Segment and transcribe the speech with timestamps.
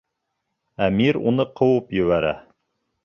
[0.85, 2.33] Әмир уны ҡыуып ебәрә.